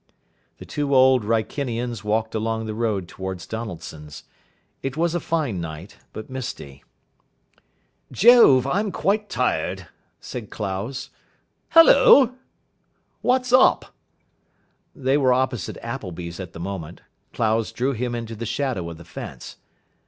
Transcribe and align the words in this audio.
The 0.57 0.65
two 0.65 0.95
Old 0.95 1.23
Wrykinians 1.23 2.03
walked 2.03 2.33
along 2.33 2.65
the 2.65 2.73
road 2.73 3.07
towards 3.07 3.45
Donaldson's. 3.45 4.23
It 4.81 4.97
was 4.97 5.13
a 5.13 5.19
fine 5.19 5.61
night, 5.61 5.97
but 6.11 6.27
misty. 6.27 6.83
"Jove, 8.11 8.65
I'm 8.65 8.91
quite 8.91 9.29
tired," 9.29 9.89
said 10.19 10.49
Clowes. 10.49 11.11
"Hullo!" 11.75 12.33
"What's 13.21 13.53
up?" 13.53 13.93
They 14.95 15.17
were 15.17 15.33
opposite 15.33 15.77
Appleby's 15.83 16.39
at 16.39 16.53
the 16.53 16.59
moment. 16.59 17.01
Clowes 17.31 17.71
drew 17.71 17.91
him 17.91 18.15
into 18.15 18.35
the 18.35 18.47
shadow 18.47 18.89
of 18.89 18.97
the 18.97 19.05
fence. 19.05 19.57